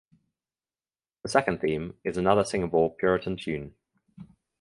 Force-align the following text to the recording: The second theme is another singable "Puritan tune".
The 1.21 1.29
second 1.29 1.59
theme 1.61 1.93
is 2.03 2.17
another 2.17 2.43
singable 2.43 2.89
"Puritan 2.89 3.37
tune". 3.37 3.75